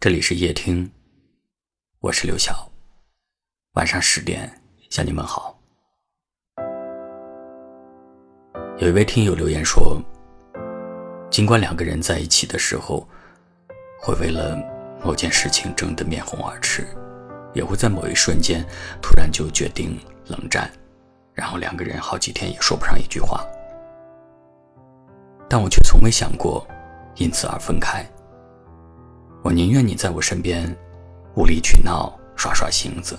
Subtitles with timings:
[0.00, 0.90] 这里是夜听，
[1.98, 2.66] 我是刘晓。
[3.74, 4.50] 晚上十点
[4.88, 5.54] 向你们好。
[8.78, 10.00] 有一位听友留言说，
[11.30, 13.06] 尽管两个人在一起的时候，
[14.00, 14.56] 会为了
[15.04, 16.86] 某件事情争得面红耳赤，
[17.52, 18.64] 也会在某一瞬间
[19.02, 20.72] 突然就决定冷战，
[21.34, 23.46] 然后两个人好几天也说不上一句话，
[25.46, 26.66] 但我却从未想过
[27.16, 28.02] 因此而分开。
[29.42, 30.74] 我宁愿你在我身边
[31.34, 33.18] 无理取闹、耍耍性子，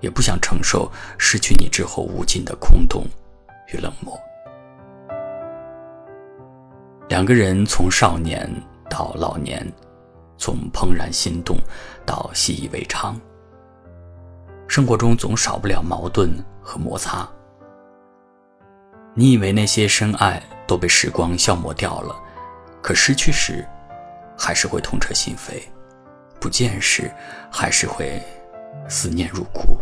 [0.00, 3.04] 也不想承受失去你之后无尽的空洞
[3.72, 4.18] 与冷漠。
[7.08, 8.50] 两个人从少年
[8.90, 9.64] 到老年，
[10.36, 11.56] 从怦然心动
[12.04, 13.16] 到习以为常，
[14.66, 16.28] 生活中总少不了矛盾
[16.60, 17.26] 和摩擦。
[19.14, 22.14] 你以为那些深爱都被时光消磨掉了，
[22.82, 23.64] 可失去时。
[24.36, 25.62] 还是会痛彻心扉，
[26.40, 27.10] 不见时
[27.50, 28.22] 还是会
[28.88, 29.78] 思念入骨。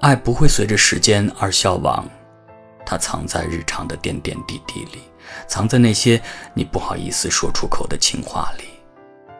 [0.00, 2.08] 爱不会随着时间而消亡，
[2.84, 5.02] 它藏在日常的点点滴滴里，
[5.48, 6.20] 藏在那些
[6.54, 8.64] 你不好意思说出口的情话里。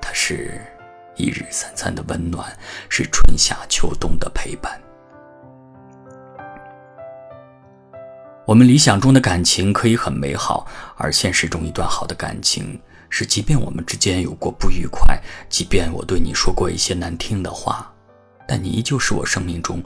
[0.00, 0.60] 它是
[1.14, 2.46] 一日三餐的温暖，
[2.88, 4.80] 是春夏秋冬的陪伴。
[8.46, 12.80] 我们理想中的感情可以很美好，而现实中一段好的感情
[13.10, 17.92] 是，即便我们之间有过不愉快，即便我对你说过一些难听的话，
[18.46, 19.82] 但你依旧是我生命中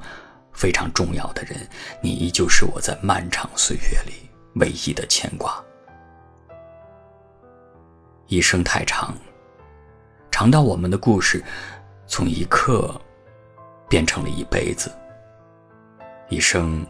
[0.52, 1.66] 非常重要的人，
[2.02, 5.58] 你依旧是我在漫长岁月里唯一的牵挂。
[8.26, 9.14] 一生太长，
[10.30, 11.42] 长到我们的故事
[12.06, 12.94] 从一刻
[13.88, 14.90] 变成了一辈子；
[16.28, 16.86] 一生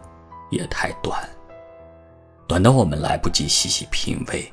[0.50, 1.16] 也太短。
[2.50, 4.52] 短到我们来不及细细品味，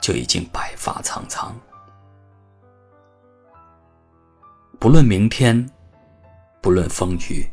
[0.00, 1.52] 就已经白发苍苍。
[4.78, 5.68] 不论明天，
[6.60, 7.44] 不论风雨，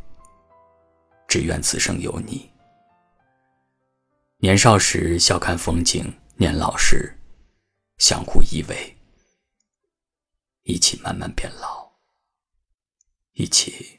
[1.28, 2.48] 只愿此生有你。
[4.38, 7.12] 年少时笑看风景，年老时
[7.98, 8.94] 相互依偎，
[10.62, 11.92] 一起慢慢变老，
[13.34, 13.99] 一起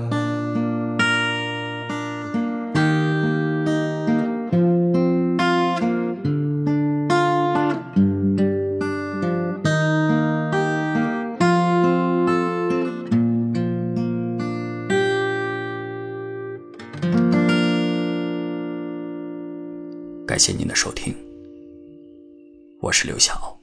[20.31, 21.13] 感谢您的收听，
[22.79, 23.60] 我是刘晓。